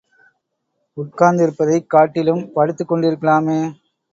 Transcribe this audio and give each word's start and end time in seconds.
உட்கார்ந்திருப்பதைக் 0.97 1.87
காட்டிலும் 1.87 2.43
படுத்துக் 2.53 2.89
கொண்டிருக்கலாமே! 2.91 3.59